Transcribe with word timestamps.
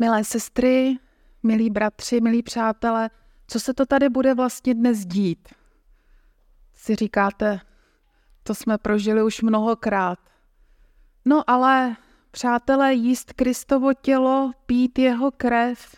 Milé 0.00 0.24
sestry, 0.24 0.98
milí 1.42 1.70
bratři, 1.70 2.20
milí 2.20 2.42
přátelé, 2.42 3.10
co 3.46 3.60
se 3.60 3.74
to 3.74 3.86
tady 3.86 4.08
bude 4.08 4.34
vlastně 4.34 4.74
dnes 4.74 5.06
dít? 5.06 5.48
Si 6.74 6.96
říkáte, 6.96 7.60
to 8.42 8.54
jsme 8.54 8.78
prožili 8.78 9.22
už 9.22 9.42
mnohokrát. 9.42 10.18
No 11.24 11.50
ale, 11.50 11.96
přátelé, 12.30 12.94
jíst 12.94 13.32
Kristovo 13.32 13.94
tělo, 13.94 14.52
pít 14.66 14.98
jeho 14.98 15.30
krev, 15.30 15.96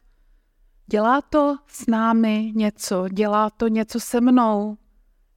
dělá 0.86 1.22
to 1.22 1.56
s 1.66 1.86
námi 1.86 2.52
něco, 2.54 3.08
dělá 3.08 3.50
to 3.50 3.68
něco 3.68 4.00
se 4.00 4.20
mnou, 4.20 4.78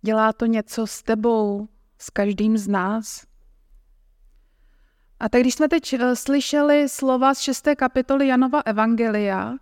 dělá 0.02 0.34
to 0.34 0.46
něco 0.46 0.88
s 0.88 1.04
tebou, 1.04 1.68
s 1.98 2.10
každým 2.10 2.58
z 2.58 2.68
nás. 2.68 3.26
A 5.20 5.30
tak 5.30 5.42
když 5.42 5.54
jsme 5.54 5.68
teď 5.68 5.94
eh, 5.94 6.16
slyšeli 6.16 6.90
slova 6.90 7.34
z 7.34 7.40
6. 7.40 7.68
kapitoly 7.76 8.28
Janova 8.28 8.60
Evangelia, 8.66 9.54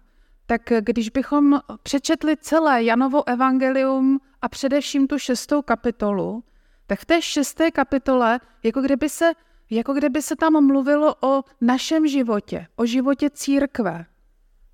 tak 0.45 0.61
když 0.79 1.09
bychom 1.09 1.59
přečetli 1.83 2.37
celé 2.37 2.83
Janovo 2.83 3.27
Evangelium 3.27 4.19
a 4.41 4.49
především 4.49 5.07
tu 5.07 5.19
šestou 5.19 5.61
kapitolu, 5.61 6.43
tak 6.87 6.99
v 6.99 7.05
té 7.05 7.21
šesté 7.21 7.71
kapitole, 7.71 8.39
jako 8.63 8.81
kdyby 8.81 9.09
se, 9.09 9.31
jako 9.69 9.93
kdyby 9.93 10.21
se 10.21 10.35
tam 10.35 10.67
mluvilo 10.67 11.15
o 11.21 11.43
našem 11.61 12.07
životě, 12.07 12.67
o 12.75 12.85
životě 12.85 13.29
církve, 13.29 14.05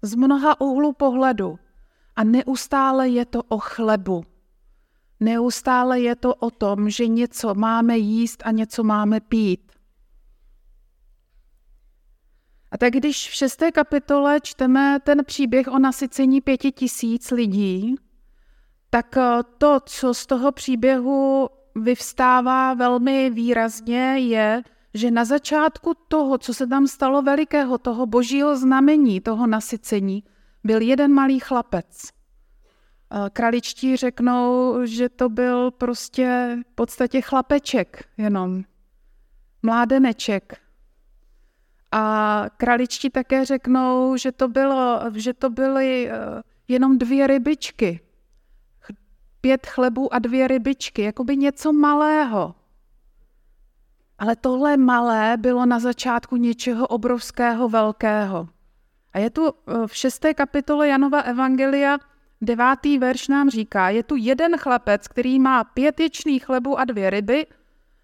z 0.01 0.15
mnoha 0.15 0.61
úhlů 0.61 0.93
pohledu. 0.93 1.59
A 2.15 2.23
neustále 2.23 3.09
je 3.09 3.25
to 3.25 3.43
o 3.43 3.57
chlebu. 3.59 4.23
Neustále 5.19 5.99
je 5.99 6.15
to 6.15 6.35
o 6.35 6.51
tom, 6.51 6.89
že 6.89 7.07
něco 7.07 7.55
máme 7.55 7.97
jíst 7.97 8.43
a 8.45 8.51
něco 8.51 8.83
máme 8.83 9.19
pít. 9.19 9.68
A 12.71 12.77
tak 12.77 12.93
když 12.93 13.29
v 13.29 13.33
šesté 13.33 13.71
kapitole 13.71 14.39
čteme 14.43 14.99
ten 14.99 15.25
příběh 15.25 15.67
o 15.67 15.79
nasycení 15.79 16.41
pěti 16.41 16.71
tisíc 16.71 17.31
lidí, 17.31 17.95
tak 18.89 19.17
eh, 19.17 19.43
to, 19.57 19.79
co 19.85 20.13
z 20.13 20.25
toho 20.25 20.51
příběhu 20.51 21.49
vyvstává 21.75 22.73
velmi 22.73 23.29
výrazně, 23.29 24.17
je, 24.17 24.61
že 24.93 25.11
na 25.11 25.25
začátku 25.25 25.93
toho, 26.07 26.37
co 26.37 26.53
se 26.53 26.67
tam 26.67 26.87
stalo 26.87 27.21
velikého, 27.21 27.77
toho 27.77 28.05
božího 28.05 28.57
znamení, 28.57 29.21
toho 29.21 29.47
nasycení, 29.47 30.23
byl 30.63 30.81
jeden 30.81 31.13
malý 31.13 31.39
chlapec. 31.39 32.09
Eh, 33.11 33.29
kraličtí 33.29 33.95
řeknou, 33.95 34.75
že 34.85 35.09
to 35.09 35.29
byl 35.29 35.71
prostě 35.71 36.57
v 36.71 36.75
podstatě 36.75 37.21
chlapeček 37.21 38.05
jenom, 38.17 38.63
mládeneček, 39.63 40.57
a 41.91 42.45
kraličti 42.57 43.09
také 43.09 43.45
řeknou, 43.45 44.17
že 44.17 44.31
to, 44.31 44.47
bylo, 44.47 45.01
že 45.15 45.33
to 45.33 45.49
byly 45.49 46.09
eh, 46.11 46.41
jenom 46.67 46.97
dvě 46.97 47.27
rybičky. 47.27 47.99
Pět 49.41 49.67
chlebů 49.67 50.13
a 50.13 50.19
dvě 50.19 50.47
rybičky, 50.47 51.01
jako 51.01 51.23
by 51.23 51.37
něco 51.37 51.73
malého. 51.73 52.55
Ale 54.19 54.35
tohle 54.35 54.77
malé 54.77 55.37
bylo 55.37 55.65
na 55.65 55.79
začátku 55.79 56.35
něčeho 56.35 56.87
obrovského, 56.87 57.69
velkého. 57.69 58.49
A 59.13 59.19
je 59.19 59.29
tu 59.29 59.47
eh, 59.47 59.87
v 59.87 59.95
šesté 59.95 60.33
kapitole 60.33 60.87
Janova 60.87 61.21
Evangelia, 61.21 61.97
devátý 62.41 62.97
verš 62.97 63.27
nám 63.27 63.49
říká, 63.49 63.89
je 63.89 64.03
tu 64.03 64.15
jeden 64.15 64.57
chlapec, 64.57 65.07
který 65.07 65.39
má 65.39 65.63
pět 65.63 65.99
ječných 65.99 66.45
chlebů 66.45 66.79
a 66.79 66.85
dvě 66.85 67.09
ryby, 67.09 67.47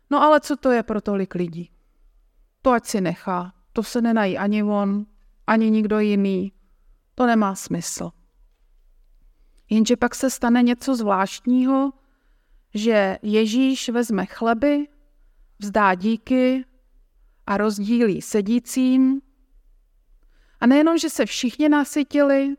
no 0.09 0.22
ale 0.22 0.39
co 0.39 0.58
to 0.58 0.72
je 0.72 0.83
pro 0.83 1.02
tolik 1.02 1.36
lidí? 1.36 1.72
To 2.61 2.72
ať 2.72 2.86
si 2.86 3.02
nechá 3.02 3.56
to 3.75 3.83
se 3.83 4.01
nenají 4.01 4.37
ani 4.37 4.63
on, 4.63 5.05
ani 5.47 5.71
nikdo 5.71 5.99
jiný. 5.99 6.51
To 7.15 7.25
nemá 7.25 7.55
smysl. 7.55 8.11
Jenže 9.69 9.95
pak 9.95 10.15
se 10.15 10.29
stane 10.29 10.63
něco 10.63 10.95
zvláštního, 10.95 11.93
že 12.73 13.17
Ježíš 13.22 13.89
vezme 13.89 14.25
chleby, 14.25 14.88
vzdá 15.59 15.95
díky 15.95 16.66
a 17.47 17.57
rozdílí 17.57 18.22
sedícím. 18.22 19.22
A 20.59 20.67
nejenom, 20.67 20.97
že 20.97 21.09
se 21.09 21.25
všichni 21.25 21.69
nasytili, 21.69 22.55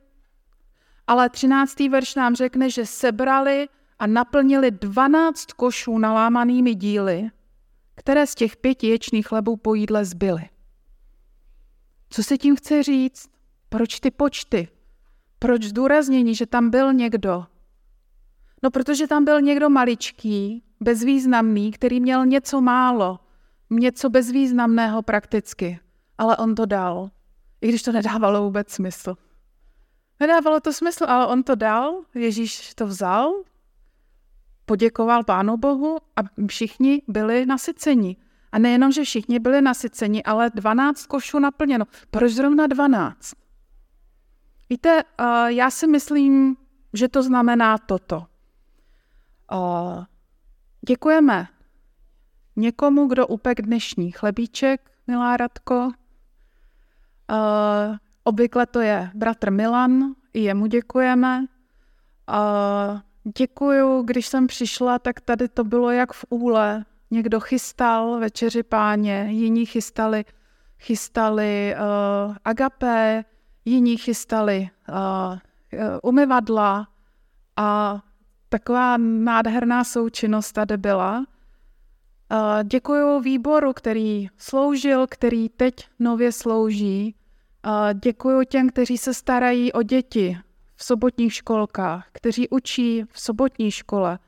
ale 1.07 1.31
třináctý 1.31 1.89
verš 1.89 2.15
nám 2.15 2.35
řekne, 2.35 2.71
že 2.71 2.87
sebrali 2.87 3.69
a 3.99 4.07
naplnili 4.07 4.71
dvanáct 4.71 5.53
košů 5.53 5.99
nalámanými 5.99 6.75
díly, 6.75 7.31
které 7.95 8.27
z 8.27 8.35
těch 8.35 8.57
pěti 8.57 8.87
ječných 8.87 9.27
chlebů 9.27 9.57
po 9.57 9.75
jídle 9.75 10.05
zbyly. 10.05 10.56
Co 12.11 12.23
se 12.23 12.39
tím 12.39 12.57
chce 12.57 12.83
říct? 12.83 13.29
Proč 13.69 14.01
ty 14.01 14.11
počty? 14.11 14.69
Proč 15.39 15.63
zdůraznění, 15.63 16.35
že 16.35 16.47
tam 16.47 16.71
byl 16.71 16.93
někdo? 16.93 17.47
No, 18.63 18.71
protože 18.71 19.07
tam 19.07 19.25
byl 19.25 19.41
někdo 19.41 19.71
maličký, 19.71 20.63
bezvýznamný, 20.81 21.73
který 21.73 22.01
měl 22.01 22.27
něco 22.27 22.61
málo, 22.61 23.19
něco 23.71 24.11
bezvýznamného 24.11 25.03
prakticky, 25.03 25.79
ale 26.19 26.37
on 26.37 26.55
to 26.55 26.67
dal, 26.67 27.11
i 27.61 27.69
když 27.69 27.83
to 27.83 27.93
nedávalo 27.93 28.43
vůbec 28.43 28.71
smysl. 28.71 29.17
Nedávalo 30.21 30.61
to 30.61 30.73
smysl, 30.73 31.05
ale 31.09 31.27
on 31.27 31.43
to 31.43 31.55
dal, 31.55 32.03
Ježíš 32.15 32.75
to 32.75 32.87
vzal, 32.87 33.33
poděkoval 34.67 35.25
Pánu 35.25 35.57
Bohu 35.57 35.99
a 36.17 36.21
všichni 36.47 37.03
byli 37.09 37.47
nasyceni. 37.47 38.17
A 38.57 38.59
nejenom, 38.59 38.93
že 38.93 39.05
všichni 39.05 39.39
byli 39.39 39.63
nasyceni, 39.63 40.25
ale 40.25 40.51
12 40.55 41.07
košů 41.07 41.39
naplněno. 41.39 41.85
Proč 42.11 42.33
zrovna 42.33 42.67
12? 42.67 43.33
Víte, 44.71 45.05
já 45.47 45.71
si 45.71 45.87
myslím, 45.87 46.57
že 46.93 47.09
to 47.09 47.23
znamená 47.23 47.79
toto. 47.79 48.27
Děkujeme 50.89 51.49
někomu, 52.57 53.07
kdo 53.07 53.27
upek 53.27 53.63
dnešní 53.63 54.11
chlebíček, 54.11 54.91
milá 55.07 55.37
Radko. 55.37 55.91
Obvykle 58.25 58.67
to 58.67 58.81
je 58.81 59.11
bratr 59.15 59.51
Milan, 59.51 60.15
i 60.35 60.41
jemu 60.41 60.67
děkujeme. 60.67 61.47
Děkuju, 63.39 64.03
když 64.03 64.27
jsem 64.27 64.47
přišla, 64.47 64.99
tak 64.99 65.21
tady 65.21 65.49
to 65.49 65.65
bylo 65.65 65.91
jak 65.91 66.13
v 66.13 66.25
úle. 66.29 66.85
Někdo 67.11 67.41
chystal 67.41 68.19
večeři 68.21 68.63
páně, 68.63 69.27
jiní 69.31 69.67
chystali, 69.67 70.25
chystali 70.79 71.75
uh, 71.75 72.37
agapé, 72.45 73.25
jiní 73.65 73.97
chystali 73.97 74.69
uh, 74.89 75.37
umyvadla 76.03 76.89
a 77.57 78.01
taková 78.49 78.97
nádherná 78.97 79.85
součinnost 79.85 80.53
tady 80.53 80.77
byla. 80.77 81.27
Děkuji 82.65 83.21
výboru, 83.21 83.73
který 83.73 84.29
sloužil, 84.37 85.07
který 85.07 85.49
teď 85.49 85.75
nově 85.99 86.33
slouží. 86.33 87.15
Děkuji 87.95 88.47
těm, 88.47 88.69
kteří 88.69 88.99
se 88.99 89.15
starají 89.15 89.73
o 89.73 89.83
děti 89.83 90.39
v 90.77 90.85
sobotních 90.85 91.35
školkách, 91.35 92.09
kteří 92.13 92.49
učí 92.49 93.05
v 93.11 93.21
sobotní 93.21 93.71
škole. 93.71 94.19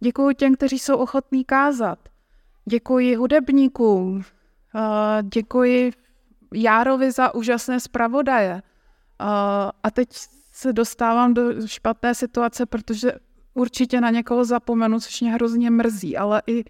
Děkuji 0.00 0.34
těm, 0.34 0.54
kteří 0.54 0.78
jsou 0.78 0.96
ochotní 0.96 1.44
kázat. 1.44 1.98
Děkuji 2.64 3.14
hudebníkům, 3.14 4.22
děkuji 5.22 5.92
Járovi 6.54 7.12
za 7.12 7.34
úžasné 7.34 7.80
zpravodaje. 7.80 8.62
A 9.82 9.90
teď 9.92 10.08
se 10.52 10.72
dostávám 10.72 11.34
do 11.34 11.66
špatné 11.66 12.14
situace, 12.14 12.66
protože 12.66 13.12
určitě 13.54 14.00
na 14.00 14.10
někoho 14.10 14.44
zapomenu, 14.44 15.00
což 15.00 15.20
mě 15.20 15.32
hrozně 15.32 15.70
mrzí, 15.70 16.16
ale 16.16 16.42
i 16.46 16.64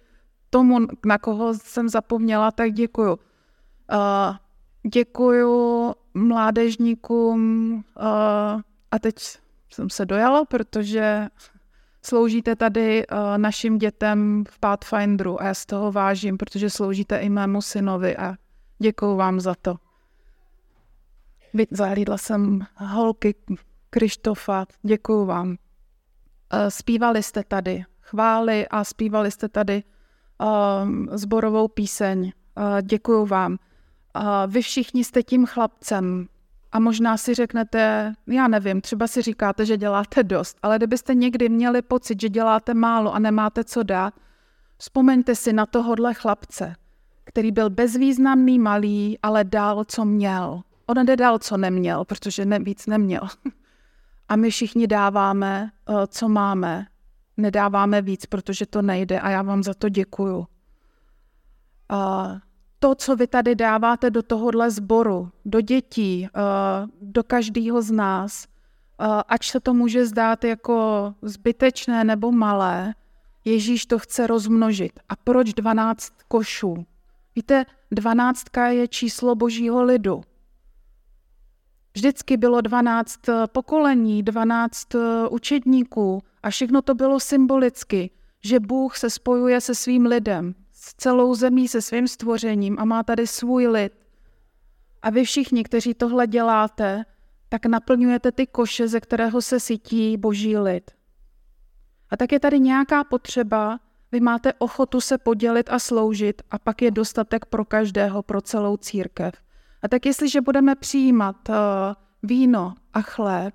tomu, 0.51 0.79
na 1.07 1.19
koho 1.19 1.55
jsem 1.55 1.89
zapomněla, 1.89 2.51
tak 2.51 2.73
děkuju. 2.73 3.19
Děkuju 4.93 5.95
mládežníkům 6.15 7.85
a 8.91 8.99
teď 9.01 9.15
jsem 9.73 9.91
se 9.91 10.07
dojala, 10.07 10.45
protože 10.45 11.29
Sloužíte 12.05 12.57
tady 12.57 13.07
uh, 13.07 13.19
našim 13.37 13.79
dětem 13.79 14.45
v 14.51 14.59
Pathfinderu 14.59 15.43
a 15.43 15.45
já 15.45 15.55
z 15.55 15.67
toho 15.67 15.93
vážím, 15.93 16.39
protože 16.39 16.71
sloužíte 16.71 17.19
i 17.19 17.29
mému 17.29 17.63
synovi 17.63 18.17
a 18.17 18.35
děkuju 18.79 19.17
vám 19.17 19.41
za 19.41 19.55
to. 19.55 19.77
Zahlídla 21.71 22.19
jsem 22.19 22.67
holky 22.77 23.35
Krištofa, 23.91 24.67
děkuju 24.83 25.25
vám. 25.25 25.49
Uh, 25.49 25.57
zpívali 26.69 27.23
jste 27.23 27.45
tady 27.45 27.85
chvály 28.01 28.69
a 28.69 28.85
zpívali 28.85 29.31
jste 29.31 29.49
tady 29.49 29.83
uh, 30.41 31.07
zborovou 31.17 31.69
píseň. 31.69 32.33
Uh, 32.57 32.83
děkuju 32.83 33.27
vám. 33.27 33.53
Uh, 33.53 34.53
vy 34.53 34.63
všichni 34.63 35.05
jste 35.05 35.23
tím 35.23 35.47
chlapcem, 35.47 36.29
a 36.73 36.81
možná 36.81 37.17
si 37.17 37.35
řeknete, 37.35 38.13
já 38.27 38.49
nevím, 38.49 38.81
třeba 38.81 39.07
si 39.07 39.23
říkáte, 39.23 39.67
že 39.67 39.77
děláte 39.77 40.23
dost, 40.23 40.59
ale 40.63 40.77
kdybyste 40.77 41.15
někdy 41.15 41.49
měli 41.49 41.83
pocit, 41.83 42.21
že 42.21 42.29
děláte 42.29 42.75
málo 42.75 43.15
a 43.15 43.19
nemáte 43.19 43.65
co 43.65 43.83
dát, 43.83 44.15
vzpomeňte 44.79 45.35
si 45.35 45.53
na 45.53 45.67
tohohle 45.67 46.15
chlapce, 46.15 46.77
který 47.25 47.53
byl 47.53 47.71
bezvýznamný 47.71 48.59
malý, 48.59 49.19
ale 49.23 49.45
dal, 49.45 49.85
co 49.85 50.05
měl. 50.05 50.63
On 50.87 51.07
nedal, 51.07 51.39
co 51.39 51.57
neměl, 51.57 52.05
protože 52.05 52.45
ne, 52.45 52.59
víc 52.59 52.87
neměl. 52.87 53.21
A 54.29 54.37
my 54.37 54.51
všichni 54.51 54.87
dáváme, 54.87 55.71
eh, 55.89 56.07
co 56.07 56.29
máme. 56.29 56.87
Nedáváme 57.37 58.03
víc, 58.03 58.27
protože 58.27 58.67
to 58.67 58.83
nejde 58.83 59.21
a 59.21 59.31
já 59.31 59.43
vám 59.43 59.63
za 59.63 59.75
to 59.75 59.89
děkuju. 59.89 60.47
To, 62.83 62.95
co 62.95 63.17
vy 63.17 63.27
tady 63.27 63.55
dáváte 63.55 64.11
do 64.11 64.23
tohohle 64.23 64.71
sboru, 64.71 65.31
do 65.45 65.61
dětí, 65.61 66.27
eh, 66.27 66.41
do 67.01 67.25
každého 67.25 67.83
z 67.83 67.91
nás, 67.91 68.45
eh, 68.45 69.07
ať 69.29 69.47
se 69.47 69.61
to 69.61 69.75
může 69.75 70.07
zdát 70.07 70.45
jako 70.45 71.15
zbytečné 71.23 72.05
nebo 72.05 72.33
malé, 72.33 72.95
Ježíš 73.45 73.87
to 73.87 73.99
chce 73.99 74.27
rozmnožit. 74.27 75.01
A 75.09 75.17
proč 75.17 75.55
12 75.55 76.13
košů? 76.29 76.87
Víte, 77.37 77.65
dvanáctka 77.91 78.67
je 78.67 78.89
číslo 78.89 79.35
božího 79.35 79.83
lidu. 79.83 80.23
Vždycky 81.95 82.37
bylo 82.37 82.61
12 82.61 83.29
eh, 83.29 83.47
pokolení, 83.47 84.23
12 84.23 84.95
eh, 84.95 85.29
učedníků 85.29 86.23
a 86.43 86.51
všechno 86.51 86.83
to 86.83 86.95
bylo 86.95 87.21
symbolicky, 87.21 88.11
že 88.45 88.61
Bůh 88.61 88.97
se 88.97 89.11
spojuje 89.11 89.61
se 89.61 89.75
svým 89.75 90.07
lidem, 90.07 90.55
s 90.85 90.95
celou 90.95 91.35
zemí, 91.35 91.69
se 91.69 91.83
svým 91.83 92.09
stvořením 92.09 92.77
a 92.79 92.85
má 92.85 93.03
tady 93.03 93.27
svůj 93.27 93.67
lid. 93.67 93.93
A 95.03 95.11
vy 95.11 95.25
všichni, 95.25 95.65
kteří 95.65 95.95
tohle 95.95 96.27
děláte, 96.27 97.05
tak 97.49 97.67
naplňujete 97.67 98.33
ty 98.33 98.47
koše, 98.47 98.89
ze 98.89 99.01
kterého 99.01 99.43
se 99.43 99.61
sytí 99.61 100.17
boží 100.17 100.59
lid. 100.59 100.91
A 102.11 102.17
tak 102.17 102.33
je 102.33 102.41
tady 102.41 102.61
nějaká 102.61 103.05
potřeba, 103.05 103.81
vy 104.13 104.21
máte 104.21 104.53
ochotu 104.53 105.01
se 105.01 105.19
podělit 105.19 105.71
a 105.71 105.79
sloužit 105.79 106.43
a 106.51 106.59
pak 106.59 106.83
je 106.83 106.91
dostatek 106.91 107.45
pro 107.45 107.65
každého, 107.65 108.23
pro 108.23 108.41
celou 108.41 108.77
církev. 108.77 109.35
A 109.83 109.89
tak 109.89 110.07
jestliže 110.07 110.41
budeme 110.41 110.75
přijímat 110.75 111.49
uh, 111.49 111.55
víno 112.23 112.75
a 112.93 113.03
chléb, 113.03 113.55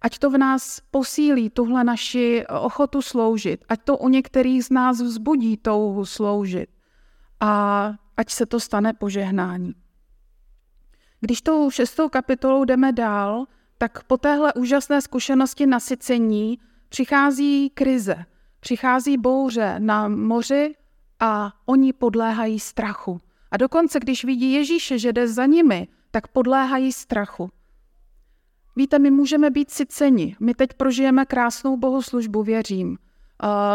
ať 0.00 0.18
to 0.18 0.30
v 0.30 0.38
nás 0.38 0.80
posílí 0.90 1.50
tuhle 1.50 1.84
naši 1.84 2.44
ochotu 2.60 3.02
sloužit, 3.02 3.64
ať 3.68 3.80
to 3.84 3.98
u 3.98 4.08
některých 4.08 4.64
z 4.64 4.70
nás 4.70 5.00
vzbudí 5.00 5.56
touhu 5.56 6.04
sloužit 6.04 6.70
a 7.40 7.92
ať 8.16 8.30
se 8.30 8.46
to 8.46 8.60
stane 8.60 8.92
požehnání. 8.92 9.74
Když 11.20 11.42
tou 11.42 11.70
šestou 11.70 12.08
kapitolou 12.08 12.64
jdeme 12.64 12.92
dál, 12.92 13.46
tak 13.78 14.04
po 14.04 14.16
téhle 14.16 14.52
úžasné 14.54 15.00
zkušenosti 15.00 15.66
nasycení 15.66 16.58
přichází 16.88 17.70
krize, 17.70 18.24
přichází 18.60 19.18
bouře 19.18 19.74
na 19.78 20.08
moři 20.08 20.74
a 21.20 21.52
oni 21.66 21.92
podléhají 21.92 22.60
strachu. 22.60 23.20
A 23.50 23.56
dokonce, 23.56 24.00
když 24.00 24.24
vidí 24.24 24.52
Ježíše, 24.52 24.98
že 24.98 25.12
jde 25.12 25.28
za 25.28 25.46
nimi, 25.46 25.88
tak 26.10 26.28
podléhají 26.28 26.92
strachu. 26.92 27.50
Víte, 28.76 28.98
my 28.98 29.10
můžeme 29.10 29.50
být 29.50 29.70
syceni. 29.70 30.36
My 30.40 30.54
teď 30.54 30.70
prožijeme 30.72 31.26
krásnou 31.26 31.76
bohoslužbu, 31.76 32.42
věřím. 32.42 32.98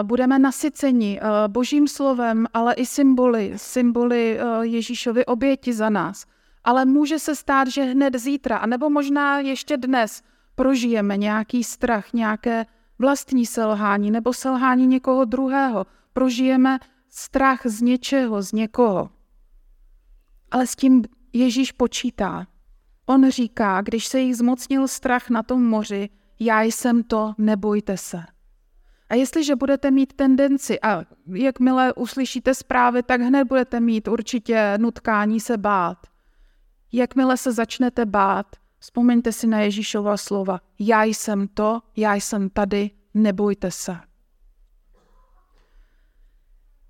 Budeme 0.03 0.39
nasyceni 0.39 1.19
božím 1.47 1.87
slovem, 1.87 2.45
ale 2.53 2.73
i 2.73 2.85
symboly, 2.85 3.53
symboly 3.55 4.39
Ježíšovy 4.61 5.25
oběti 5.25 5.73
za 5.73 5.89
nás. 5.89 6.25
Ale 6.63 6.85
může 6.85 7.19
se 7.19 7.35
stát, 7.35 7.67
že 7.67 7.83
hned 7.83 8.15
zítra, 8.15 8.57
anebo 8.57 8.89
možná 8.89 9.39
ještě 9.39 9.77
dnes, 9.77 10.21
prožijeme 10.55 11.17
nějaký 11.17 11.63
strach, 11.63 12.13
nějaké 12.13 12.65
vlastní 12.99 13.45
selhání 13.45 14.11
nebo 14.11 14.33
selhání 14.33 14.87
někoho 14.87 15.25
druhého. 15.25 15.85
Prožijeme 16.13 16.79
strach 17.09 17.61
z 17.65 17.81
něčeho, 17.81 18.41
z 18.41 18.51
někoho. 18.51 19.09
Ale 20.51 20.67
s 20.67 20.75
tím 20.75 21.03
Ježíš 21.33 21.71
počítá. 21.71 22.47
On 23.05 23.29
říká, 23.29 23.81
když 23.81 24.07
se 24.07 24.19
jich 24.19 24.35
zmocnil 24.35 24.87
strach 24.87 25.29
na 25.29 25.43
tom 25.43 25.63
moři, 25.63 26.09
já 26.39 26.61
jsem 26.61 27.03
to, 27.03 27.33
nebojte 27.37 27.97
se. 27.97 28.23
A 29.09 29.15
jestliže 29.15 29.55
budete 29.55 29.91
mít 29.91 30.13
tendenci, 30.13 30.81
a 30.81 31.03
jakmile 31.27 31.93
uslyšíte 31.93 32.53
zprávy, 32.53 33.03
tak 33.03 33.21
hned 33.21 33.45
budete 33.45 33.79
mít 33.79 34.07
určitě 34.07 34.73
nutkání 34.77 35.39
se 35.39 35.57
bát. 35.57 35.97
Jakmile 36.91 37.37
se 37.37 37.51
začnete 37.51 38.05
bát, 38.05 38.45
Vzpomeňte 38.85 39.31
si 39.31 39.47
na 39.47 39.59
Ježíšova 39.59 40.17
slova. 40.17 40.59
Já 40.79 41.03
jsem 41.03 41.47
to, 41.47 41.81
já 41.95 42.15
jsem 42.15 42.49
tady, 42.49 42.91
nebojte 43.13 43.71
se. 43.71 43.97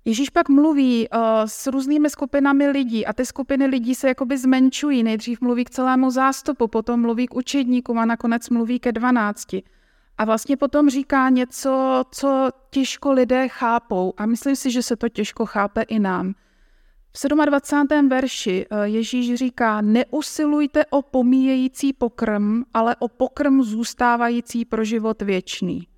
Ježíš 0.08 0.30
pak 0.30 0.48
mluví 0.48 1.08
uh, 1.08 1.20
s 1.46 1.66
různými 1.66 2.10
skupinami 2.10 2.68
lidí 2.68 3.06
a 3.06 3.12
ty 3.12 3.26
skupiny 3.26 3.66
lidí 3.66 3.94
se 3.94 4.08
jakoby 4.08 4.38
zmenšují. 4.38 5.02
Nejdřív 5.02 5.40
mluví 5.40 5.64
k 5.64 5.70
celému 5.70 6.10
zástupu, 6.10 6.68
potom 6.68 7.00
mluví 7.00 7.26
k 7.26 7.34
učedníkům 7.34 7.98
a 7.98 8.04
nakonec 8.04 8.50
mluví 8.50 8.78
ke 8.78 8.92
dvanácti. 8.92 9.62
A 10.18 10.24
vlastně 10.24 10.56
potom 10.56 10.90
říká 10.90 11.28
něco, 11.28 12.04
co 12.10 12.50
těžko 12.70 13.12
lidé 13.12 13.48
chápou 13.48 14.14
a 14.16 14.26
myslím 14.26 14.56
si, 14.56 14.70
že 14.70 14.82
se 14.82 14.96
to 14.96 15.08
těžko 15.08 15.46
chápe 15.46 15.82
i 15.82 15.98
nám. 15.98 16.34
V 17.16 17.46
27. 17.46 18.08
verši 18.08 18.66
eh, 18.70 18.88
Ježíš 18.88 19.34
říká, 19.34 19.80
neusilujte 19.80 20.86
o 20.86 21.02
pomíjející 21.02 21.92
pokrm, 21.92 22.62
ale 22.74 22.96
o 22.96 23.08
pokrm 23.08 23.62
zůstávající 23.62 24.64
pro 24.64 24.84
život 24.84 25.22
věčný. 25.22 25.88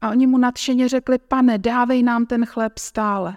A 0.00 0.10
oni 0.10 0.26
mu 0.26 0.38
nadšeně 0.38 0.88
řekli, 0.88 1.18
pane, 1.18 1.58
dávej 1.58 2.02
nám 2.02 2.26
ten 2.26 2.46
chléb 2.46 2.78
stále. 2.78 3.36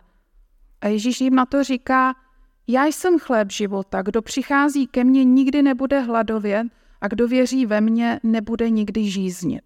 A 0.81 0.87
Ježíš 0.87 1.21
jim 1.21 1.35
na 1.35 1.45
to 1.45 1.63
říká, 1.63 2.15
já 2.67 2.85
jsem 2.85 3.19
chléb 3.19 3.51
života, 3.51 4.01
kdo 4.01 4.21
přichází 4.21 4.87
ke 4.87 5.03
mně 5.03 5.23
nikdy 5.23 5.61
nebude 5.61 5.99
hladovět 5.99 6.67
a 7.01 7.07
kdo 7.07 7.27
věří 7.27 7.65
ve 7.65 7.81
mně 7.81 8.19
nebude 8.23 8.69
nikdy 8.69 9.09
žíznit. 9.09 9.61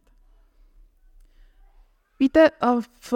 Víte, 2.19 2.51
v 3.01 3.13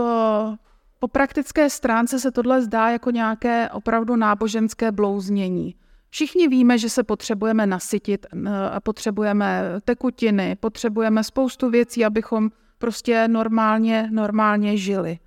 po 0.99 1.07
praktické 1.07 1.69
stránce 1.69 2.19
se 2.19 2.31
tohle 2.31 2.61
zdá 2.61 2.89
jako 2.89 3.11
nějaké 3.11 3.69
opravdu 3.69 4.15
náboženské 4.15 4.91
blouznění. 4.91 5.75
Všichni 6.09 6.47
víme, 6.47 6.77
že 6.77 6.89
se 6.89 7.03
potřebujeme 7.03 7.67
nasytit, 7.67 8.25
a 8.71 8.79
potřebujeme 8.79 9.63
tekutiny, 9.85 10.55
potřebujeme 10.55 11.23
spoustu 11.23 11.69
věcí, 11.69 12.05
abychom 12.05 12.49
prostě 12.77 13.27
normálně, 13.27 14.09
normálně 14.11 14.77
žili. 14.77 15.19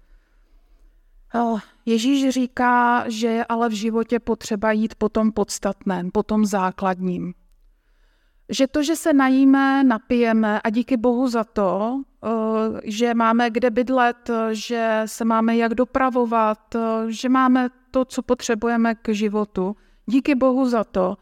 Ježíš 1.87 2.29
říká, 2.29 3.05
že 3.09 3.27
je 3.27 3.45
ale 3.45 3.69
v 3.69 3.73
životě 3.73 4.19
potřeba 4.19 4.73
jít 4.73 4.95
po 4.95 5.09
tom 5.09 5.33
podstatném, 5.33 6.11
po 6.11 6.23
tom 6.23 6.47
základním 6.47 7.35
že 8.53 8.67
to, 8.67 8.83
že 8.83 8.97
se 8.97 9.13
najíme, 9.13 9.85
napijeme 9.85 10.61
a 10.61 10.71
díky 10.71 10.97
Bohu 10.97 11.29
za 11.29 11.45
to, 11.45 12.03
eh, 12.25 12.29
že 12.85 13.15
máme 13.15 13.51
kde 13.51 13.71
bydlet, 13.71 14.31
že 14.53 15.03
se 15.07 15.25
máme 15.25 15.57
jak 15.57 15.75
dopravovat, 15.75 16.75
eh, 16.75 16.81
že 17.09 17.29
máme 17.29 17.69
to, 17.91 18.05
co 18.05 18.23
potřebujeme 18.23 18.95
k 18.95 19.09
životu. 19.09 19.77
Díky 20.07 20.35
Bohu 20.35 20.69
za 20.69 20.85
to, 20.85 21.17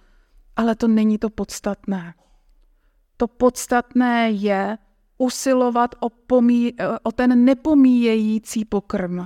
ale 0.56 0.74
to 0.74 0.88
není 0.88 1.18
to 1.18 1.30
podstatné. 1.30 2.14
To 3.16 3.28
podstatné 3.28 4.30
je 4.30 4.78
usilovat 5.18 5.94
o, 6.00 6.10
pomí, 6.10 6.74
eh, 6.78 6.98
o 7.02 7.12
ten 7.12 7.44
nepomíjející 7.44 8.64
pokrm. 8.64 9.18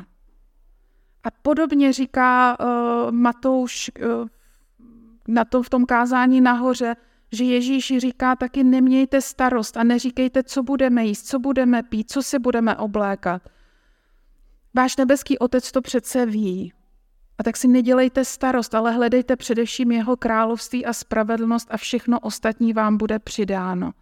A 1.25 1.31
podobně 1.43 1.93
říká 1.93 2.57
uh, 2.61 3.13
Matouš 3.13 3.91
uh, 3.91 4.29
na 5.29 5.45
to 5.45 5.63
v 5.63 5.71
tom 5.71 5.87
kázání 5.87 6.41
nahoře, 6.41 6.97
že 7.33 7.45
Ježíš 7.45 7.93
říká 7.99 8.37
taky 8.37 8.65
nemějte 8.65 9.21
starost 9.21 9.77
a 9.77 9.85
neříkejte, 9.85 10.43
co 10.43 10.63
budeme 10.63 11.05
jíst, 11.05 11.27
co 11.27 11.39
budeme 11.39 11.83
pít, 11.83 12.11
co 12.11 12.23
si 12.23 12.39
budeme 12.39 12.77
oblékat. 12.77 13.43
Váš 14.75 14.97
nebeský 14.97 15.39
otec 15.39 15.73
to 15.73 15.83
přece 15.83 16.27
ví. 16.27 16.73
A 17.39 17.43
tak 17.43 17.57
si 17.57 17.69
nedělejte 17.69 18.25
starost, 18.25 18.75
ale 18.75 18.93
hledejte 18.93 19.37
především 19.37 19.93
jeho 19.93 20.17
království 20.17 20.87
a 20.87 20.93
spravedlnost 20.93 21.69
a 21.71 21.77
všechno 21.77 22.21
ostatní 22.21 22.73
vám 22.73 22.97
bude 22.97 23.19
přidáno. 23.19 23.93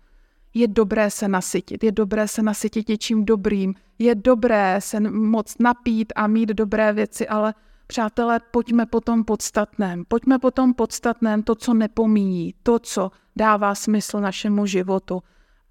Je 0.55 0.69
dobré 0.69 1.11
se 1.11 1.29
nasytit, 1.29 1.85
je 1.85 1.93
dobré 1.93 2.29
se 2.29 2.43
nasytit 2.43 2.89
něčím 2.89 3.25
dobrým, 3.25 3.75
je 3.99 4.15
dobré 4.15 4.77
se 4.79 5.01
moc 5.01 5.59
napít 5.59 6.13
a 6.17 6.27
mít 6.27 6.49
dobré 6.49 6.93
věci, 6.93 7.29
ale 7.29 7.55
Přátelé, 7.93 8.41
pojďme 8.51 8.87
po 8.87 9.01
tom 9.01 9.25
podstatném. 9.25 10.05
Pojďme 10.09 10.39
po 10.39 10.51
tom 10.51 10.75
podstatném, 10.75 11.43
to, 11.43 11.55
co 11.55 11.75
nepomíjí, 11.75 12.55
to, 12.63 12.79
co 12.79 13.11
dává 13.37 13.75
smysl 13.75 14.21
našemu 14.21 14.67
životu. 14.67 15.23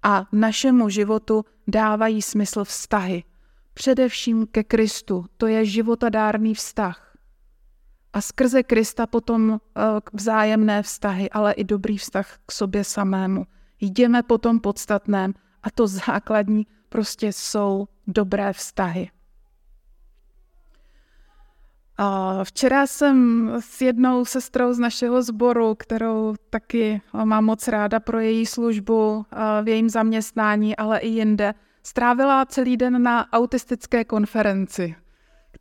A 0.02 0.26
našemu 0.32 0.88
životu 0.88 1.44
dávají 1.66 2.22
smysl 2.22 2.64
vztahy. 2.64 3.24
Především 3.74 4.46
ke 4.46 4.64
Kristu. 4.64 5.24
To 5.36 5.46
je 5.46 5.64
životadárný 5.64 6.54
vztah. 6.54 7.16
A 8.12 8.20
skrze 8.20 8.62
Krista 8.62 9.06
potom 9.06 9.50
uh, 9.50 9.58
vzájemné 10.12 10.82
vztahy, 10.82 11.30
ale 11.30 11.52
i 11.52 11.64
dobrý 11.64 11.98
vztah 11.98 12.38
k 12.46 12.52
sobě 12.52 12.84
samému. 12.84 13.46
Jdeme 13.84 14.22
po 14.22 14.38
tom 14.38 14.60
podstatném 14.60 15.34
a 15.62 15.70
to 15.70 15.86
základní 15.86 16.66
prostě 16.88 17.26
jsou 17.26 17.86
dobré 18.06 18.52
vztahy. 18.52 19.10
Včera 22.44 22.86
jsem 22.86 23.48
s 23.60 23.80
jednou 23.80 24.24
sestrou 24.24 24.72
z 24.72 24.78
našeho 24.78 25.22
sboru, 25.22 25.74
kterou 25.74 26.34
taky 26.50 27.02
mám 27.24 27.44
moc 27.44 27.68
ráda 27.68 28.00
pro 28.00 28.20
její 28.20 28.46
službu 28.46 29.26
v 29.62 29.68
jejím 29.68 29.90
zaměstnání, 29.90 30.76
ale 30.76 30.98
i 30.98 31.08
jinde, 31.08 31.54
strávila 31.82 32.46
celý 32.46 32.76
den 32.76 33.02
na 33.02 33.32
autistické 33.32 34.04
konferenci, 34.04 34.94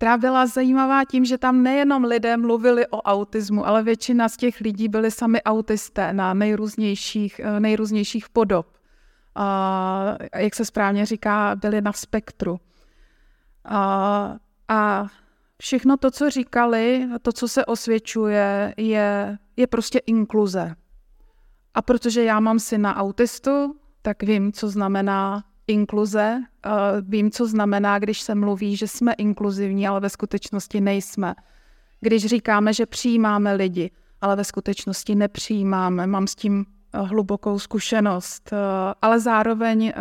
která 0.01 0.17
byla 0.17 0.46
zajímavá 0.46 1.05
tím, 1.05 1.25
že 1.25 1.38
tam 1.38 1.63
nejenom 1.63 2.03
lidé 2.03 2.38
mluvili 2.38 2.88
o 2.88 3.01
autismu, 3.01 3.67
ale 3.67 3.84
většina 3.84 4.29
z 4.29 4.38
těch 4.38 4.62
lidí 4.62 4.88
byli 4.88 5.12
sami 5.12 5.43
autisté 5.43 6.13
na 6.13 6.34
nejrůznějších, 6.34 7.41
nejrůznějších 7.60 8.29
podob. 8.29 8.67
A, 9.36 10.17
jak 10.36 10.55
se 10.55 10.65
správně 10.65 11.05
říká, 11.05 11.55
byli 11.55 11.81
na 11.81 11.93
spektru. 11.93 12.60
A, 13.65 14.36
a 14.67 15.08
všechno 15.62 15.98
to, 15.98 16.12
co 16.12 16.29
říkali, 16.29 17.08
to, 17.22 17.31
co 17.31 17.48
se 17.48 17.65
osvědčuje, 17.65 18.74
je, 18.77 19.38
je 19.58 19.67
prostě 19.67 20.00
inkluze. 20.00 20.75
A 21.74 21.81
protože 21.81 22.24
já 22.24 22.39
mám 22.39 22.60
syna 22.60 22.96
autistu, 22.96 23.75
tak 24.01 24.24
vím, 24.24 24.51
co 24.51 24.70
znamená 24.70 25.43
inkluze. 25.68 26.41
Vím, 27.01 27.32
co 27.32 27.48
znamená, 27.48 28.00
když 28.00 28.22
se 28.22 28.36
mluví, 28.36 28.75
že 28.75 28.88
jsme 28.88 29.13
inkluzivní, 29.13 29.88
ale 29.88 30.00
ve 30.00 30.10
skutečnosti 30.10 30.82
nejsme. 30.82 31.36
Když 32.01 32.25
říkáme, 32.25 32.74
že 32.74 32.86
přijímáme 32.86 33.53
lidi, 33.53 33.91
ale 34.22 34.36
ve 34.36 34.44
skutečnosti 34.44 35.15
nepřijímáme. 35.15 36.08
Mám 36.08 36.27
s 36.27 36.36
tím 36.36 36.65
eh, 36.94 37.00
hlubokou 37.01 37.60
zkušenost. 37.60 38.53
Eh, 38.53 38.58
ale 39.01 39.20
zároveň, 39.20 39.88
eh, 39.88 39.94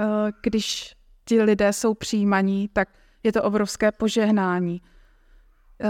když 0.43 0.95
ti 1.25 1.43
lidé 1.43 1.73
jsou 1.73 1.95
přijímaní, 1.95 2.69
tak 2.73 2.89
je 3.23 3.33
to 3.33 3.43
obrovské 3.43 3.93
požehnání. 3.93 4.83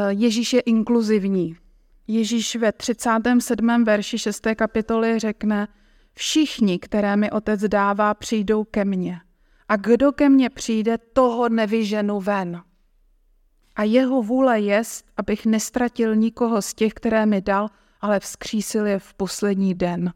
Ježíš 0.09 0.53
je 0.53 0.61
inkluzivní. 0.61 1.57
Ježíš 2.09 2.57
ve 2.57 2.73
37. 2.73 3.85
verši 3.85 4.19
6. 4.19 4.55
kapitoly 4.55 5.19
řekne, 5.19 5.69
všichni, 6.15 6.79
které 6.79 7.17
mi 7.17 7.31
otec 7.31 7.61
dává, 7.61 8.15
přijdou 8.15 8.65
ke 8.65 8.85
mně. 8.85 9.21
A 9.71 9.77
kdo 9.77 10.13
ke 10.13 10.29
mně 10.29 10.51
přijde, 10.51 10.99
toho 10.99 11.49
nevyženu 11.49 12.21
ven. 12.21 12.63
A 13.77 13.83
jeho 13.83 14.23
vůle 14.23 14.61
je, 14.61 14.83
abych 15.17 15.47
nestratil 15.47 16.17
nikoho 16.17 16.63
z 16.63 16.75
těch, 16.75 16.93
které 16.93 17.27
mi 17.27 17.41
dal, 17.41 17.69
ale 18.01 18.21
vzkřísil 18.21 18.87
je 18.87 18.99
v 18.99 19.15
poslední 19.15 19.75
den. 19.75 20.13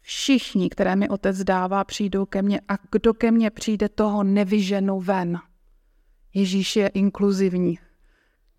Všichni, 0.00 0.70
které 0.70 0.96
mi 0.96 1.08
otec 1.08 1.44
dává, 1.44 1.84
přijdou 1.84 2.26
ke 2.26 2.42
mně 2.42 2.60
a 2.68 2.74
kdo 2.92 3.14
ke 3.14 3.30
mně 3.30 3.50
přijde, 3.50 3.88
toho 3.88 4.24
nevyženu 4.24 5.00
ven. 5.00 5.38
Ježíš 6.34 6.76
je 6.76 6.88
inkluzivní. 6.88 7.78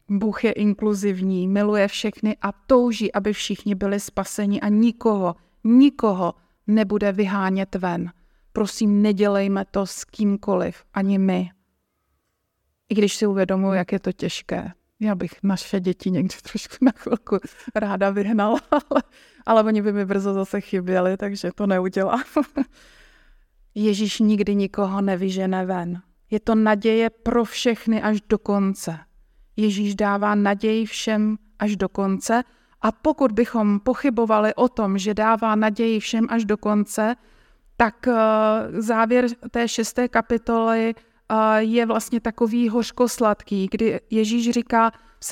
Bůh 0.09 0.43
je 0.43 0.51
inkluzivní, 0.51 1.47
miluje 1.47 1.87
všechny 1.87 2.37
a 2.41 2.51
touží, 2.51 3.13
aby 3.13 3.33
všichni 3.33 3.75
byli 3.75 3.99
spaseni 3.99 4.61
a 4.61 4.67
nikoho, 4.67 5.35
nikoho 5.63 6.33
nebude 6.67 7.11
vyhánět 7.11 7.75
ven. 7.75 8.11
Prosím, 8.53 9.01
nedělejme 9.01 9.65
to 9.71 9.85
s 9.85 10.05
kýmkoliv, 10.05 10.83
ani 10.93 11.17
my. 11.17 11.49
I 12.89 12.95
když 12.95 13.15
si 13.15 13.27
uvědomuji, 13.27 13.73
jak 13.73 13.91
je 13.91 13.99
to 13.99 14.11
těžké. 14.11 14.71
Já 14.99 15.15
bych 15.15 15.31
naše 15.43 15.79
děti 15.79 16.11
někdy 16.11 16.35
trošku 16.51 16.75
na 16.81 16.91
chvilku 16.91 17.37
ráda 17.75 18.09
vyhnala, 18.09 18.59
ale, 18.71 19.03
ale 19.45 19.63
oni 19.63 19.81
by 19.81 19.93
mi 19.93 20.05
brzo 20.05 20.33
zase 20.33 20.61
chyběli, 20.61 21.17
takže 21.17 21.49
to 21.55 21.67
neudělám. 21.67 22.23
Ježíš 23.75 24.19
nikdy 24.19 24.55
nikoho 24.55 25.01
nevyžene 25.01 25.65
ven. 25.65 26.01
Je 26.31 26.39
to 26.39 26.55
naděje 26.55 27.09
pro 27.09 27.45
všechny 27.45 28.01
až 28.01 28.21
do 28.29 28.37
konce. 28.37 28.99
Ježíš 29.55 29.95
dává 29.95 30.35
naději 30.35 30.85
všem 30.85 31.37
až 31.59 31.75
do 31.75 31.89
konce 31.89 32.43
a 32.81 32.91
pokud 32.91 33.31
bychom 33.31 33.79
pochybovali 33.79 34.55
o 34.55 34.69
tom, 34.69 34.97
že 34.97 35.13
dává 35.13 35.55
naději 35.55 35.99
všem 35.99 36.27
až 36.29 36.45
do 36.45 36.57
konce, 36.57 37.15
tak 37.81 38.07
eh, 38.07 38.13
závěr 38.81 39.25
té 39.51 39.67
šesté 39.67 40.07
kapitoly 40.07 40.93
eh, 40.93 41.63
je 41.63 41.85
vlastně 41.85 42.19
takový 42.19 42.69
hořkosladký, 42.69 43.67
kdy 43.71 43.99
Ježíš 44.09 44.49
říká 44.49 44.91
v 45.19 45.25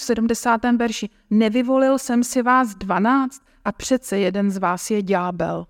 70. 0.00 0.60
verši, 0.76 1.08
nevyvolil 1.30 1.98
jsem 1.98 2.24
si 2.24 2.42
vás 2.42 2.74
dvanáct 2.74 3.42
a 3.64 3.72
přece 3.72 4.18
jeden 4.18 4.50
z 4.50 4.58
vás 4.58 4.90
je 4.90 5.02
ďábel. 5.02 5.66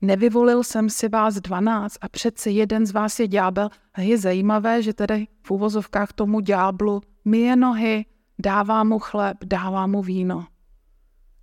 Nevyvolil 0.00 0.64
jsem 0.64 0.90
si 0.90 1.08
vás 1.08 1.34
dvanáct 1.34 1.98
a 2.00 2.08
přece 2.08 2.50
jeden 2.50 2.86
z 2.86 2.90
vás 2.90 3.20
je 3.20 3.28
ďábel. 3.28 3.68
A 3.94 4.00
je 4.00 4.18
zajímavé, 4.18 4.82
že 4.82 4.92
tedy 4.92 5.26
v 5.42 5.50
úvozovkách 5.50 6.12
tomu 6.12 6.40
ďáblu 6.40 7.00
myje 7.24 7.56
nohy, 7.56 8.04
dává 8.38 8.84
mu 8.84 8.98
chléb, 8.98 9.36
dává 9.44 9.86
mu 9.86 10.02
víno. 10.02 10.46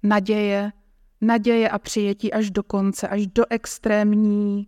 Naděje, 0.04 0.72
naděje 1.22 1.70
a 1.70 1.80
přijetí 1.80 2.34
až 2.34 2.52
do 2.52 2.64
konce, 2.64 3.08
až 3.08 3.28
do 3.28 3.44
extrémní, 3.50 4.68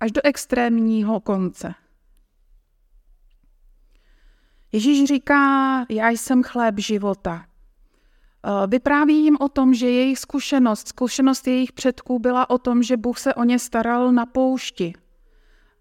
až 0.00 0.12
do 0.12 0.20
extrémního 0.24 1.20
konce. 1.20 1.74
Ježíš 4.72 5.08
říká, 5.08 5.86
já 5.88 6.08
jsem 6.08 6.42
chléb 6.42 6.78
života. 6.78 7.46
Eh, 8.46 8.66
vypráví 8.66 9.24
jim 9.24 9.36
o 9.40 9.48
tom, 9.48 9.74
že 9.74 9.90
jejich 9.90 10.18
zkušenost, 10.18 10.88
zkušenost 10.88 11.46
jejich 11.46 11.72
předků 11.72 12.18
byla 12.18 12.50
o 12.50 12.58
tom, 12.58 12.82
že 12.82 12.96
Bůh 12.96 13.18
se 13.18 13.34
o 13.34 13.44
ně 13.44 13.58
staral 13.58 14.12
na 14.12 14.26
poušti. 14.26 14.92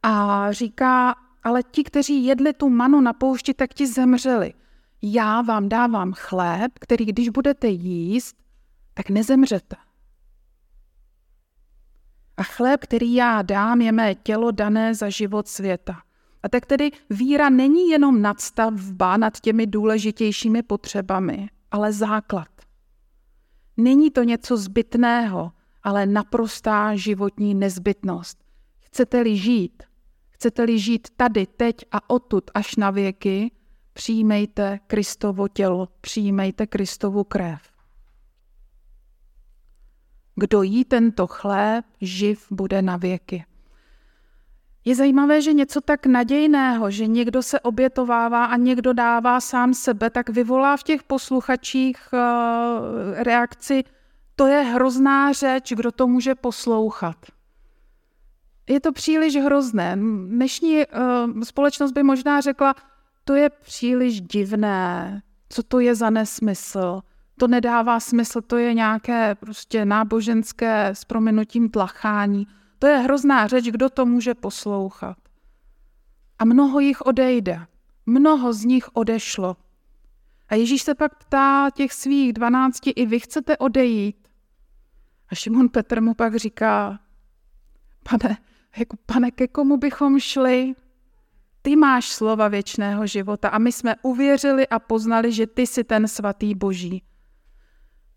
A 0.03 0.47
říká, 0.51 1.15
ale 1.43 1.63
ti, 1.63 1.83
kteří 1.83 2.25
jedli 2.25 2.53
tu 2.53 2.69
manu 2.69 3.01
na 3.01 3.13
poušti, 3.13 3.53
tak 3.53 3.73
ti 3.73 3.87
zemřeli. 3.87 4.53
Já 5.01 5.41
vám 5.41 5.69
dávám 5.69 6.13
chléb, 6.13 6.71
který 6.79 7.05
když 7.05 7.29
budete 7.29 7.67
jíst, 7.67 8.35
tak 8.93 9.09
nezemřete. 9.09 9.75
A 12.37 12.43
chléb, 12.43 12.79
který 12.81 13.13
já 13.13 13.41
dám, 13.41 13.81
je 13.81 13.91
mé 13.91 14.15
tělo 14.15 14.51
dané 14.51 14.95
za 14.95 15.09
život 15.09 15.47
světa. 15.47 16.01
A 16.43 16.49
tak 16.49 16.65
tedy 16.65 16.91
víra 17.09 17.49
není 17.49 17.89
jenom 17.89 18.21
nadstavba 18.21 19.17
nad 19.17 19.39
těmi 19.39 19.67
důležitějšími 19.67 20.63
potřebami, 20.63 21.49
ale 21.71 21.93
základ. 21.93 22.47
Není 23.77 24.11
to 24.11 24.23
něco 24.23 24.57
zbytného, 24.57 25.51
ale 25.83 26.05
naprostá 26.05 26.95
životní 26.95 27.55
nezbytnost. 27.55 28.37
Chcete-li 28.79 29.37
žít, 29.37 29.83
chcete-li 30.29 30.79
žít 30.79 31.07
tady, 31.17 31.47
teď 31.47 31.75
a 31.91 32.09
odtud 32.09 32.51
až 32.53 32.75
na 32.75 32.91
věky, 32.91 33.51
přijmejte 33.93 34.79
Kristovo 34.87 35.47
tělo, 35.47 35.87
přijmejte 36.01 36.67
Kristovu 36.67 37.23
krev. 37.23 37.70
Kdo 40.41 40.61
jí 40.61 40.85
tento 40.85 41.27
chléb, 41.27 41.85
živ 42.01 42.47
bude 42.51 42.81
na 42.81 42.97
věky. 42.97 43.45
Je 44.85 44.95
zajímavé, 44.95 45.41
že 45.41 45.53
něco 45.53 45.81
tak 45.81 46.05
nadějného, 46.05 46.91
že 46.91 47.07
někdo 47.07 47.43
se 47.43 47.59
obětovává 47.59 48.45
a 48.45 48.57
někdo 48.57 48.93
dává 48.93 49.41
sám 49.41 49.73
sebe, 49.73 50.09
tak 50.09 50.29
vyvolá 50.29 50.77
v 50.77 50.83
těch 50.83 51.03
posluchačích 51.03 51.97
uh, 52.13 52.19
reakci, 53.23 53.83
to 54.35 54.47
je 54.47 54.61
hrozná 54.61 55.33
řeč, 55.33 55.73
kdo 55.75 55.91
to 55.91 56.07
může 56.07 56.35
poslouchat. 56.35 57.17
Je 58.69 58.79
to 58.79 58.91
příliš 58.91 59.35
hrozné. 59.35 59.97
Dnešní 60.27 60.77
uh, 60.77 61.41
společnost 61.41 61.91
by 61.91 62.03
možná 62.03 62.41
řekla, 62.41 62.75
to 63.25 63.35
je 63.35 63.49
příliš 63.49 64.21
divné, 64.21 65.21
co 65.49 65.63
to 65.63 65.79
je 65.79 65.95
za 65.95 66.09
nesmysl 66.09 67.01
to 67.41 67.47
nedává 67.47 67.99
smysl, 67.99 68.41
to 68.41 68.57
je 68.57 68.73
nějaké 68.73 69.35
prostě 69.35 69.85
náboženské 69.85 70.87
s 70.87 71.05
prominutím 71.05 71.69
tlachání. 71.69 72.47
To 72.79 72.87
je 72.87 72.97
hrozná 72.97 73.47
řeč, 73.47 73.65
kdo 73.65 73.89
to 73.89 74.05
může 74.05 74.33
poslouchat. 74.33 75.17
A 76.39 76.45
mnoho 76.45 76.79
jich 76.79 77.01
odejde. 77.01 77.65
Mnoho 78.05 78.53
z 78.53 78.65
nich 78.65 78.85
odešlo. 78.93 79.57
A 80.49 80.55
Ježíš 80.55 80.81
se 80.81 80.95
pak 80.95 81.25
ptá 81.25 81.69
těch 81.73 81.93
svých 81.93 82.33
dvanácti, 82.33 82.89
i 82.89 83.05
vy 83.05 83.19
chcete 83.19 83.57
odejít? 83.57 84.27
A 85.29 85.35
Šimon 85.35 85.69
Petr 85.69 86.01
mu 86.01 86.13
pak 86.13 86.35
říká, 86.35 86.99
pane, 88.09 88.37
jako, 88.77 88.97
pane, 89.05 89.31
ke 89.31 89.47
komu 89.47 89.77
bychom 89.77 90.19
šli? 90.19 90.73
Ty 91.61 91.75
máš 91.75 92.09
slova 92.09 92.47
věčného 92.47 93.07
života 93.07 93.49
a 93.49 93.57
my 93.57 93.71
jsme 93.71 93.95
uvěřili 94.01 94.67
a 94.67 94.79
poznali, 94.79 95.31
že 95.31 95.47
ty 95.47 95.67
jsi 95.67 95.83
ten 95.83 96.07
svatý 96.07 96.55
boží. 96.55 97.03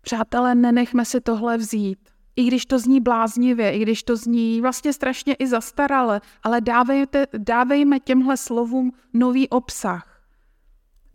Přátelé, 0.05 0.55
nenechme 0.55 1.05
si 1.05 1.21
tohle 1.21 1.57
vzít. 1.57 1.99
I 2.35 2.43
když 2.43 2.65
to 2.65 2.79
zní 2.79 3.01
bláznivě, 3.01 3.71
i 3.71 3.79
když 3.79 4.03
to 4.03 4.15
zní 4.15 4.61
vlastně 4.61 4.93
strašně 4.93 5.33
i 5.33 5.47
zastarale, 5.47 6.21
ale 6.43 6.61
dávejte, 6.61 7.27
dávejme 7.37 7.99
těmhle 7.99 8.37
slovům 8.37 8.91
nový 9.13 9.49
obsah. 9.49 10.21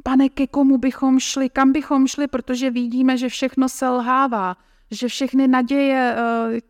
Pane, 0.03 0.29
ke 0.29 0.47
komu 0.47 0.79
bychom 0.79 1.21
šli, 1.21 1.49
kam 1.49 1.73
bychom 1.73 2.07
šli, 2.07 2.27
protože 2.29 2.71
vidíme, 2.71 3.17
že 3.17 3.29
všechno 3.29 3.69
selhává, 3.69 4.57
že 4.91 5.09
všechny 5.09 5.49
naděje, 5.49 6.17
eh, 6.17 6.61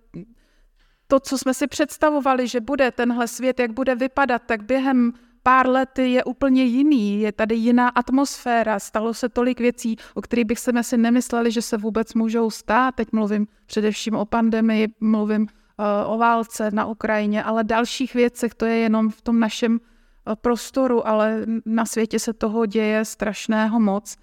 to, 1.06 1.20
co 1.20 1.38
jsme 1.38 1.54
si 1.54 1.66
představovali, 1.66 2.48
že 2.48 2.60
bude 2.60 2.90
tenhle 2.90 3.28
svět, 3.28 3.60
jak 3.60 3.72
bude 3.72 3.94
vypadat, 3.94 4.42
tak 4.46 4.62
během 4.62 5.12
pár 5.42 5.68
let 5.68 5.98
je 5.98 6.24
úplně 6.24 6.64
jiný, 6.64 7.20
je 7.20 7.32
tady 7.32 7.54
jiná 7.54 7.88
atmosféra, 7.88 8.78
stalo 8.78 9.14
se 9.14 9.28
tolik 9.28 9.60
věcí, 9.60 9.96
o 10.14 10.22
kterých 10.22 10.44
bych 10.44 10.58
se 10.58 10.72
asi 10.72 10.96
nemysleli, 10.96 11.50
že 11.50 11.62
se 11.62 11.76
vůbec 11.76 12.14
můžou 12.14 12.50
stát. 12.50 12.94
Teď 12.94 13.08
mluvím 13.12 13.46
především 13.66 14.14
o 14.14 14.24
pandemii, 14.24 14.88
mluvím 15.00 15.42
uh, 15.42 16.14
o 16.14 16.18
válce 16.18 16.70
na 16.70 16.86
Ukrajině, 16.86 17.44
ale 17.44 17.64
dalších 17.64 18.14
věcech, 18.14 18.54
to 18.54 18.66
je 18.66 18.76
jenom 18.76 19.10
v 19.10 19.22
tom 19.22 19.40
našem 19.40 19.72
uh, 19.72 20.34
prostoru, 20.34 21.08
ale 21.08 21.46
na 21.66 21.86
světě 21.86 22.18
se 22.18 22.32
toho 22.32 22.66
děje 22.66 23.04
strašného 23.04 23.80
moc. 23.80 24.16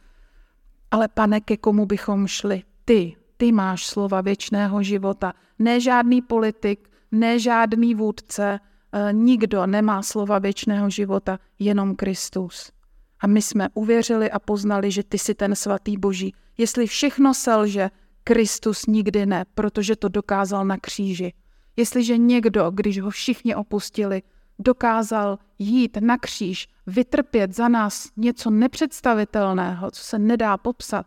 Ale 0.91 1.07
pane, 1.07 1.41
ke 1.41 1.57
komu 1.57 1.85
bychom 1.85 2.27
šli? 2.27 2.63
Ty, 2.85 3.15
ty 3.37 3.51
máš 3.51 3.85
slova 3.85 4.21
věčného 4.21 4.83
života. 4.83 5.33
Ne 5.59 5.79
žádný 5.79 6.21
politik, 6.21 6.89
ne 7.11 7.39
žádný 7.39 7.95
vůdce, 7.95 8.59
eh, 8.63 8.76
nikdo 9.11 9.65
nemá 9.65 10.01
slova 10.01 10.39
věčného 10.39 10.89
života, 10.89 11.39
jenom 11.59 11.95
Kristus. 11.95 12.71
A 13.19 13.27
my 13.27 13.41
jsme 13.41 13.69
uvěřili 13.73 14.31
a 14.31 14.39
poznali, 14.39 14.91
že 14.91 15.03
ty 15.03 15.17
jsi 15.17 15.33
ten 15.33 15.55
svatý 15.55 15.97
boží. 15.97 16.33
Jestli 16.57 16.87
všechno 16.87 17.33
selže, 17.33 17.89
Kristus 18.23 18.85
nikdy 18.85 19.25
ne, 19.25 19.45
protože 19.55 19.95
to 19.95 20.07
dokázal 20.09 20.65
na 20.65 20.77
kříži. 20.77 21.33
Jestliže 21.75 22.17
někdo, 22.17 22.71
když 22.71 22.99
ho 22.99 23.09
všichni 23.09 23.55
opustili, 23.55 24.21
dokázal 24.59 25.37
jít 25.59 25.97
na 26.01 26.17
kříž, 26.17 26.67
vytrpět 26.87 27.55
za 27.55 27.67
nás 27.67 28.09
něco 28.17 28.49
nepředstavitelného, 28.49 29.91
co 29.91 30.03
se 30.03 30.19
nedá 30.19 30.57
popsat, 30.57 31.05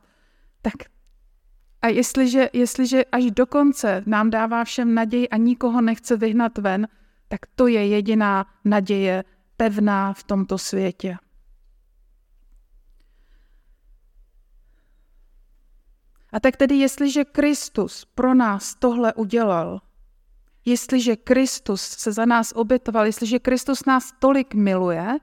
tak 0.62 0.74
a 1.82 1.88
jestliže, 1.88 2.50
jestliže 2.52 3.04
až 3.04 3.30
do 3.30 3.46
konce 3.46 4.02
nám 4.06 4.30
dává 4.30 4.64
všem 4.64 4.94
naději 4.94 5.28
a 5.28 5.36
nikoho 5.36 5.80
nechce 5.80 6.16
vyhnat 6.16 6.58
ven, 6.58 6.88
tak 7.30 7.46
to 7.54 7.66
je 7.66 7.86
jediná 7.86 8.46
naděje 8.64 9.24
pevná 9.56 10.12
v 10.12 10.22
tomto 10.22 10.58
světě. 10.58 11.16
A 16.32 16.40
tak 16.40 16.56
tedy, 16.56 16.74
jestliže 16.74 17.24
Kristus 17.24 18.04
pro 18.14 18.34
nás 18.34 18.74
tohle 18.74 19.14
udělal, 19.14 19.80
jestliže 20.64 21.16
Kristus 21.16 21.82
se 21.82 22.12
za 22.12 22.24
nás 22.24 22.52
obětoval, 22.56 23.06
jestliže 23.06 23.38
Kristus 23.38 23.84
nás 23.84 24.12
tolik 24.18 24.54
miluje, 24.54 25.18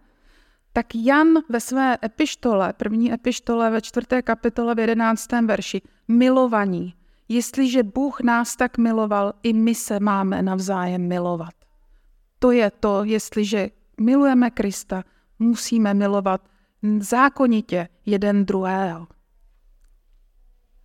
tak 0.74 0.96
Jan 0.96 1.28
ve 1.50 1.60
své 1.60 1.98
epištole, 2.04 2.74
první 2.74 3.14
epištole 3.14 3.70
ve 3.70 3.82
čtvrté 3.82 4.22
kapitole 4.22 4.76
v 4.76 4.80
jedenáctém 4.80 5.48
verši, 5.48 5.82
milovaní, 6.08 6.96
jestliže 7.28 7.84
Bůh 7.84 8.22
nás 8.22 8.56
tak 8.56 8.78
miloval, 8.78 9.34
i 9.44 9.54
my 9.54 9.76
se 9.76 10.00
máme 10.00 10.42
navzájem 10.42 11.08
milovat. 11.08 11.67
To 12.40 12.52
je 12.52 12.72
to, 12.72 13.04
jestliže 13.04 13.70
milujeme 14.02 14.52
Krista, 14.52 15.04
musíme 15.40 15.94
milovat 15.94 16.50
zákonitě 17.00 17.88
jeden 18.06 18.46
druhého. 18.46 19.08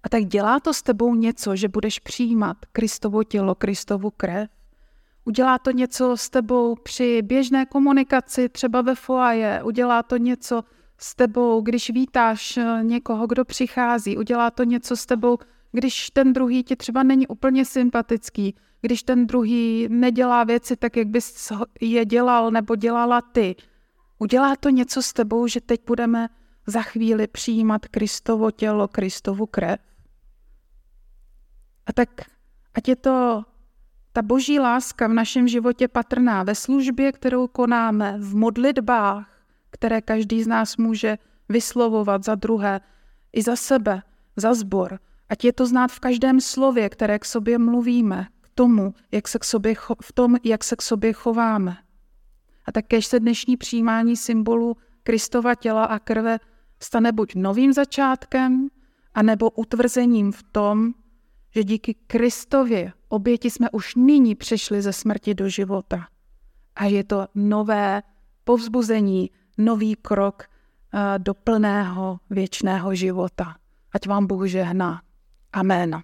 A 0.02 0.08
tak 0.08 0.24
dělá 0.24 0.60
to 0.60 0.74
s 0.74 0.82
tebou 0.82 1.14
něco, 1.14 1.56
že 1.56 1.68
budeš 1.68 1.98
přijímat 1.98 2.56
Kristovo 2.72 3.24
tělo, 3.24 3.54
Kristovu 3.54 4.10
krev? 4.10 4.50
Udělá 5.24 5.58
to 5.58 5.70
něco 5.70 6.16
s 6.16 6.30
tebou 6.30 6.74
při 6.74 7.22
běžné 7.22 7.66
komunikaci, 7.66 8.48
třeba 8.48 8.80
ve 8.80 8.94
foaje, 8.94 9.62
udělá 9.62 10.02
to 10.02 10.16
něco 10.16 10.62
s 10.98 11.14
tebou, 11.14 11.60
když 11.60 11.90
vítáš 11.90 12.56
eh, 12.56 12.80
někoho, 12.82 13.26
kdo 13.26 13.44
přichází, 13.44 14.16
udělá 14.16 14.50
to 14.50 14.64
něco 14.64 14.96
s 14.96 15.06
tebou, 15.06 15.38
když 15.72 16.10
ten 16.10 16.32
druhý 16.32 16.62
ti 16.62 16.76
třeba 16.76 17.02
není 17.02 17.26
úplně 17.26 17.64
sympatický, 17.64 18.54
když 18.82 19.02
ten 19.02 19.26
druhý 19.26 19.88
nedělá 19.90 20.44
věci 20.44 20.76
tak, 20.76 20.96
jak 20.96 21.06
bys 21.06 21.52
je 21.80 22.04
dělal 22.04 22.50
nebo 22.50 22.76
dělala 22.76 23.20
ty. 23.20 23.56
Udělá 24.18 24.56
to 24.56 24.68
něco 24.68 25.02
s 25.02 25.12
tebou, 25.12 25.46
že 25.46 25.60
teď 25.60 25.80
budeme 25.86 26.28
za 26.66 26.82
chvíli 26.82 27.26
přijímat 27.26 27.88
Kristovo 27.88 28.50
tělo, 28.50 28.88
Kristovu 28.88 29.46
krev? 29.46 29.80
A 31.86 31.92
tak 31.92 32.08
ať 32.74 32.88
je 32.88 32.96
to 32.96 33.42
ta 34.12 34.22
boží 34.22 34.58
láska 34.58 35.06
v 35.06 35.12
našem 35.12 35.48
životě 35.48 35.88
patrná 35.88 36.42
ve 36.42 36.54
službě, 36.54 37.12
kterou 37.12 37.46
konáme, 37.46 38.16
v 38.18 38.34
modlitbách, 38.34 39.44
které 39.70 40.00
každý 40.00 40.42
z 40.42 40.46
nás 40.46 40.76
může 40.76 41.18
vyslovovat 41.48 42.24
za 42.24 42.34
druhé, 42.34 42.80
i 43.32 43.42
za 43.42 43.56
sebe, 43.56 44.02
za 44.36 44.54
zbor. 44.54 44.98
Ať 45.28 45.44
je 45.44 45.52
to 45.52 45.66
znát 45.66 45.92
v 45.92 46.00
každém 46.00 46.40
slově, 46.40 46.88
které 46.88 47.18
k 47.18 47.24
sobě 47.24 47.58
mluvíme, 47.58 48.26
tomu, 48.54 48.94
jak 49.12 49.28
se 49.28 49.38
k 49.38 49.44
sobě, 49.44 49.74
v 50.02 50.12
tom, 50.12 50.36
jak 50.44 50.64
se 50.64 50.76
k 50.76 50.82
sobě 50.82 51.12
chováme. 51.12 51.76
A 52.64 52.72
také 52.72 53.02
se 53.02 53.20
dnešní 53.20 53.56
přijímání 53.56 54.16
symbolu 54.16 54.76
Kristova 55.02 55.54
těla 55.54 55.84
a 55.84 55.98
krve 55.98 56.38
stane 56.80 57.12
buď 57.12 57.34
novým 57.34 57.72
začátkem, 57.72 58.68
anebo 59.14 59.50
utvrzením 59.50 60.32
v 60.32 60.42
tom, 60.42 60.94
že 61.54 61.64
díky 61.64 61.94
Kristově 61.94 62.92
oběti 63.08 63.50
jsme 63.50 63.70
už 63.70 63.94
nyní 63.94 64.34
přešli 64.34 64.82
ze 64.82 64.92
smrti 64.92 65.34
do 65.34 65.48
života. 65.48 66.06
A 66.76 66.84
je 66.84 67.04
to 67.04 67.26
nové 67.34 68.02
povzbuzení, 68.44 69.30
nový 69.58 69.96
krok 69.96 70.42
eh, 70.42 71.18
do 71.18 71.34
plného 71.34 72.20
věčného 72.30 72.94
života. 72.94 73.56
Ať 73.92 74.06
vám 74.06 74.26
Bůh 74.26 74.46
žehná. 74.46 75.02
Amen. 75.52 76.02